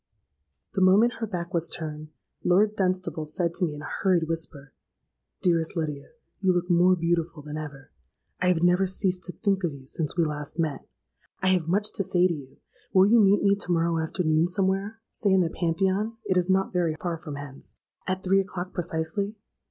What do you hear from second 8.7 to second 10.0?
ceased to think of you